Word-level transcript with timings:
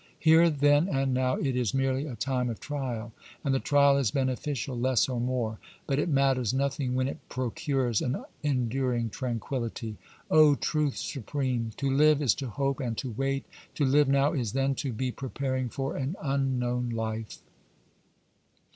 ^ 0.01 0.03
Here 0.17 0.49
then 0.49 0.87
and 0.87 1.13
now 1.13 1.35
it 1.35 1.55
is 1.55 1.75
merely 1.75 2.07
a 2.07 2.15
time 2.15 2.49
of 2.49 2.59
trial, 2.59 3.13
and 3.43 3.53
the 3.53 3.59
trial 3.59 3.97
is 3.97 4.09
beneficial 4.09 4.75
less 4.75 5.07
or 5.07 5.19
more, 5.19 5.59
but 5.85 5.99
it 5.99 6.09
matters 6.09 6.55
nothing 6.55 6.95
when 6.95 7.07
it 7.07 7.19
procures 7.29 8.01
an 8.01 8.23
enduring 8.41 9.11
tranquillity." 9.11 9.91
^" 9.91 9.95
Oh 10.31 10.55
truth 10.55 10.97
supreme! 10.97 11.73
to 11.77 11.87
live 11.91 12.19
is 12.19 12.33
to 12.41 12.47
hope 12.47 12.79
and 12.79 12.97
to 12.97 13.11
wait; 13.15 13.45
to 13.75 13.85
live 13.85 14.07
now 14.07 14.33
is 14.33 14.53
then 14.53 14.73
to 14.81 14.91
be 14.91 15.11
preparing 15.11 15.69
for 15.69 15.95
an 15.95 16.15
unknown 16.19 16.89
life." 16.89 17.37